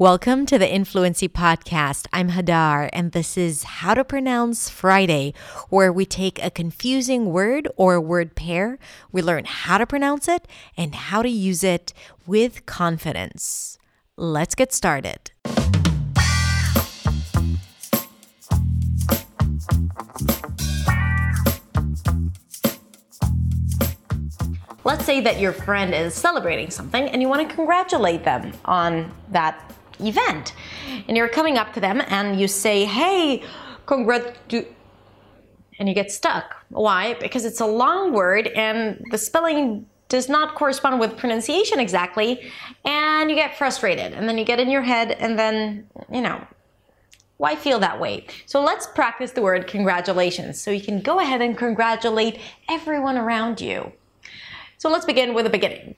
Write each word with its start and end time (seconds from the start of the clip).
Welcome 0.00 0.46
to 0.46 0.60
the 0.60 0.72
Influency 0.72 1.28
Podcast. 1.28 2.06
I'm 2.12 2.30
Hadar, 2.30 2.88
and 2.92 3.10
this 3.10 3.36
is 3.36 3.64
How 3.64 3.94
to 3.94 4.04
Pronounce 4.04 4.70
Friday, 4.70 5.34
where 5.70 5.92
we 5.92 6.06
take 6.06 6.40
a 6.40 6.52
confusing 6.52 7.32
word 7.32 7.66
or 7.74 8.00
word 8.00 8.36
pair, 8.36 8.78
we 9.10 9.22
learn 9.22 9.44
how 9.44 9.76
to 9.76 9.86
pronounce 9.86 10.28
it 10.28 10.46
and 10.76 10.94
how 10.94 11.22
to 11.22 11.28
use 11.28 11.64
it 11.64 11.92
with 12.28 12.64
confidence. 12.64 13.76
Let's 14.16 14.54
get 14.54 14.72
started. 14.72 15.32
Let's 24.84 25.04
say 25.04 25.20
that 25.22 25.40
your 25.40 25.52
friend 25.52 25.92
is 25.92 26.14
celebrating 26.14 26.70
something 26.70 27.08
and 27.08 27.20
you 27.20 27.28
want 27.28 27.48
to 27.48 27.52
congratulate 27.52 28.22
them 28.22 28.52
on 28.64 29.12
that 29.32 29.74
event. 30.00 30.54
And 31.06 31.16
you're 31.16 31.28
coming 31.28 31.58
up 31.58 31.72
to 31.74 31.80
them 31.80 32.02
and 32.08 32.40
you 32.40 32.48
say, 32.48 32.84
hey, 32.84 33.42
congratu. 33.86 34.66
And 35.78 35.88
you 35.88 35.94
get 35.94 36.10
stuck. 36.10 36.56
Why? 36.70 37.14
Because 37.14 37.44
it's 37.44 37.60
a 37.60 37.66
long 37.66 38.12
word 38.12 38.48
and 38.48 39.04
the 39.10 39.18
spelling 39.18 39.86
does 40.08 40.28
not 40.28 40.54
correspond 40.54 40.98
with 40.98 41.16
pronunciation 41.16 41.78
exactly. 41.78 42.50
And 42.84 43.30
you 43.30 43.36
get 43.36 43.56
frustrated. 43.56 44.12
And 44.12 44.28
then 44.28 44.38
you 44.38 44.44
get 44.44 44.58
in 44.58 44.70
your 44.70 44.82
head 44.82 45.12
and 45.12 45.38
then, 45.38 45.86
you 46.12 46.20
know, 46.20 46.44
why 47.36 47.54
feel 47.54 47.78
that 47.78 48.00
way? 48.00 48.26
So 48.46 48.60
let's 48.60 48.86
practice 48.86 49.30
the 49.30 49.42
word 49.42 49.68
congratulations. 49.68 50.60
So 50.60 50.72
you 50.72 50.80
can 50.80 51.00
go 51.00 51.20
ahead 51.20 51.40
and 51.40 51.56
congratulate 51.56 52.40
everyone 52.68 53.16
around 53.16 53.60
you. 53.60 53.92
So 54.78 54.90
let's 54.90 55.04
begin 55.04 55.34
with 55.34 55.44
the 55.44 55.50
beginning. 55.50 55.94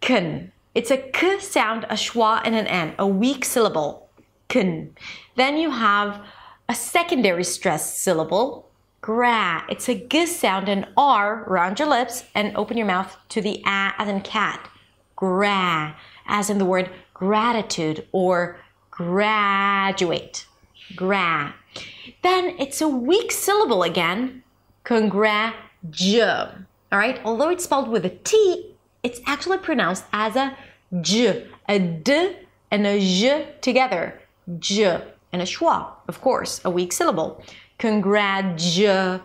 Kun. 0.00 0.52
It's 0.74 0.90
a 0.90 0.98
k 0.98 1.40
sound, 1.40 1.84
a 1.84 1.94
schwa, 1.94 2.40
and 2.44 2.54
an 2.54 2.66
n, 2.66 2.94
a 2.98 3.06
weak 3.06 3.44
syllable. 3.44 4.08
Kun. 4.48 4.94
Then 5.36 5.56
you 5.56 5.70
have 5.70 6.22
a 6.68 6.74
secondary 6.74 7.44
stressed 7.44 8.00
syllable, 8.00 8.68
gra. 9.00 9.64
It's 9.68 9.88
a 9.88 9.94
g 9.94 10.26
sound, 10.26 10.68
an 10.68 10.86
r, 10.96 11.44
round 11.48 11.78
your 11.80 11.88
lips 11.88 12.24
and 12.34 12.56
open 12.56 12.76
your 12.76 12.86
mouth 12.86 13.16
to 13.30 13.40
the 13.40 13.62
a 13.66 13.94
as 13.98 14.08
in 14.08 14.20
cat. 14.20 14.68
Gra, 15.16 15.96
as 16.26 16.50
in 16.50 16.58
the 16.58 16.64
word 16.64 16.90
gratitude 17.14 18.06
or 18.12 18.58
graduate. 18.90 20.46
Gra. 20.94 21.54
Then 22.22 22.54
it's 22.58 22.80
a 22.80 22.88
weak 22.88 23.32
syllable 23.32 23.82
again, 23.82 24.42
congratu. 24.84 26.64
All 26.92 26.98
right, 26.98 27.20
although 27.24 27.50
it's 27.50 27.64
spelled 27.64 27.88
with 27.88 28.04
a 28.04 28.10
T, 28.10 28.69
it's 29.02 29.20
actually 29.26 29.58
pronounced 29.58 30.04
as 30.12 30.36
a 30.36 30.56
J, 31.00 31.46
a 31.68 31.78
D 31.78 32.36
and 32.70 32.86
a 32.86 32.98
J 33.00 33.54
together. 33.60 34.20
J 34.58 35.00
and 35.32 35.42
a 35.42 35.44
schwa, 35.44 35.92
of 36.08 36.20
course, 36.20 36.60
a 36.64 36.70
weak 36.70 36.92
syllable. 36.92 37.42
Congratu. 37.78 39.20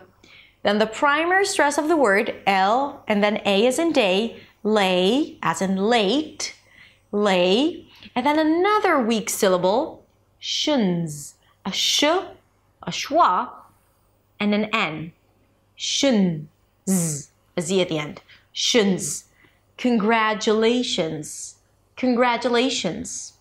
Then 0.62 0.78
the 0.78 0.86
primary 0.86 1.44
stress 1.44 1.78
of 1.78 1.88
the 1.88 1.96
word, 1.96 2.34
L, 2.46 3.04
and 3.06 3.22
then 3.22 3.40
A 3.44 3.66
as 3.66 3.78
in 3.78 3.92
day, 3.92 4.40
lay, 4.62 5.38
as 5.42 5.62
in 5.62 5.76
late, 5.76 6.56
lay. 7.12 7.86
And 8.14 8.26
then 8.26 8.38
another 8.38 9.00
weak 9.00 9.30
syllable, 9.30 10.04
shuns, 10.38 11.34
a 11.64 11.72
sh, 11.72 12.02
a 12.02 12.90
schwa, 12.90 13.50
and 14.40 14.54
an 14.54 14.64
N. 14.72 15.12
Shun, 15.76 16.48
z, 16.88 17.28
a 17.56 17.62
Z 17.62 17.80
at 17.82 17.88
the 17.88 17.98
end. 17.98 18.22
Shuns. 18.52 19.25
Congratulations. 19.76 21.56
Congratulations. 21.96 23.34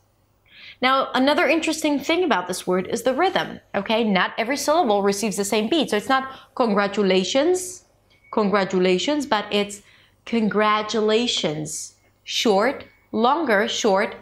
Now, 0.81 1.09
another 1.13 1.47
interesting 1.47 1.99
thing 1.99 2.23
about 2.23 2.47
this 2.47 2.67
word 2.67 2.87
is 2.87 3.03
the 3.03 3.13
rhythm, 3.13 3.59
okay? 3.73 4.03
Not 4.03 4.33
every 4.37 4.57
syllable 4.57 5.03
receives 5.03 5.37
the 5.37 5.45
same 5.45 5.69
beat. 5.69 5.89
So 5.89 5.97
it's 5.97 6.09
not 6.09 6.29
congratulations, 6.55 7.85
congratulations, 8.31 9.25
but 9.25 9.45
it's 9.51 9.81
congratulations. 10.25 11.95
Short, 12.23 12.85
longer, 13.11 13.67
short, 13.67 14.15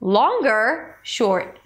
longer, 0.00 0.96
short. 1.02 1.58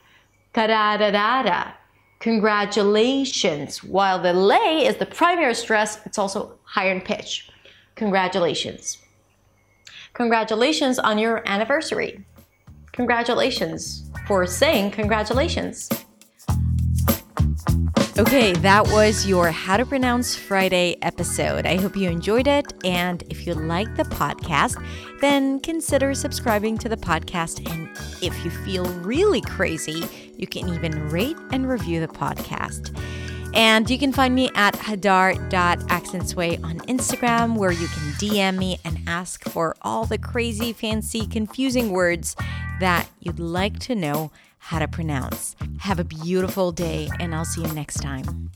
Ta-da-da-da-da. 0.53 1.73
Congratulations. 2.21 3.85
While 3.85 4.21
the 4.21 4.33
lay 4.33 4.87
is 4.87 4.97
the 4.97 5.07
primary 5.07 5.55
stress, 5.55 6.01
it's 6.07 6.19
also 6.19 6.59
higher 6.65 6.93
in 6.93 7.01
pitch. 7.01 7.51
Congratulations. 7.97 8.99
Congratulations 10.15 10.99
on 10.99 11.19
your 11.19 11.43
anniversary. 11.47 12.25
Congratulations 12.93 14.11
for 14.27 14.47
saying 14.47 14.93
congratulations. 14.93 15.89
Okay, 18.17 18.53
that 18.53 18.87
was 18.93 19.27
your 19.27 19.51
How 19.51 19.77
to 19.77 19.85
Pronounce 19.85 20.37
Friday 20.37 20.97
episode. 21.03 21.67
I 21.67 21.75
hope 21.75 21.97
you 21.97 22.09
enjoyed 22.09 22.47
it. 22.47 22.73
And 22.85 23.25
if 23.29 23.45
you 23.45 23.55
like 23.55 23.93
the 23.97 24.05
podcast, 24.05 24.81
then 25.21 25.59
consider 25.59 26.15
subscribing 26.15 26.79
to 26.79 26.89
the 26.89 26.97
podcast. 26.97 27.69
And 27.69 27.89
if 28.23 28.45
you 28.45 28.53
feel 28.53 28.85
really 29.01 29.41
crazy, 29.41 30.09
you 30.37 30.47
can 30.47 30.69
even 30.69 31.09
rate 31.09 31.37
and 31.51 31.69
review 31.69 31.99
the 31.99 32.07
podcast. 32.07 32.97
And 33.55 33.89
you 33.89 33.99
can 33.99 34.13
find 34.13 34.35
me 34.35 34.51
at 34.55 34.75
hadar.accentsway 34.75 36.65
on 36.65 36.79
Instagram, 36.81 37.57
where 37.57 37.71
you 37.71 37.87
can 37.87 38.13
DM 38.19 38.59
me 38.59 38.79
and 38.85 38.99
ask 39.07 39.49
for 39.49 39.77
all 39.83 40.05
the 40.07 40.19
crazy, 40.19 40.73
fancy, 40.73 41.27
confusing 41.27 41.91
words 41.91 42.35
that 42.81 43.09
you'd 43.21 43.39
like 43.39 43.79
to 43.81 43.95
know 43.95 44.33
how 44.59 44.79
to 44.79 44.89
pronounce. 44.89 45.55
Have 45.81 46.01
a 46.01 46.05
beautiful 46.05 46.73
day, 46.73 47.09
and 47.21 47.35
I'll 47.35 47.45
see 47.45 47.63
you 47.63 47.73
next 47.73 48.01
time. 48.01 48.51